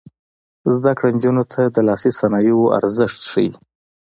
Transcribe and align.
زده 0.75 0.91
کړه 0.97 1.09
نجونو 1.15 1.43
ته 1.53 1.61
د 1.75 1.77
لاسي 1.87 2.11
صنایعو 2.19 2.71
ارزښت 2.79 3.19
ښيي. 3.31 3.51